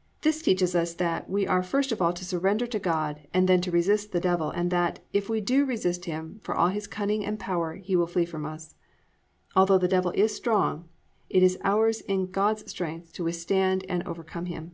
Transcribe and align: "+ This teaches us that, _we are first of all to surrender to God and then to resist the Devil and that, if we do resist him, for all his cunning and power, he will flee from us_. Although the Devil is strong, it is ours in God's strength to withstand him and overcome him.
"+ 0.00 0.22
This 0.22 0.40
teaches 0.40 0.74
us 0.74 0.94
that, 0.94 1.28
_we 1.30 1.46
are 1.46 1.62
first 1.62 1.92
of 1.92 2.00
all 2.00 2.14
to 2.14 2.24
surrender 2.24 2.66
to 2.66 2.78
God 2.78 3.28
and 3.34 3.46
then 3.46 3.60
to 3.60 3.70
resist 3.70 4.10
the 4.10 4.20
Devil 4.20 4.48
and 4.48 4.70
that, 4.70 5.00
if 5.12 5.28
we 5.28 5.42
do 5.42 5.66
resist 5.66 6.06
him, 6.06 6.40
for 6.42 6.54
all 6.54 6.68
his 6.68 6.86
cunning 6.86 7.22
and 7.26 7.38
power, 7.38 7.74
he 7.74 7.94
will 7.94 8.06
flee 8.06 8.24
from 8.24 8.44
us_. 8.44 8.72
Although 9.54 9.76
the 9.76 9.86
Devil 9.86 10.12
is 10.12 10.34
strong, 10.34 10.88
it 11.28 11.42
is 11.42 11.58
ours 11.62 12.00
in 12.00 12.30
God's 12.30 12.70
strength 12.70 13.12
to 13.12 13.24
withstand 13.24 13.82
him 13.82 13.88
and 13.98 14.08
overcome 14.08 14.46
him. 14.46 14.72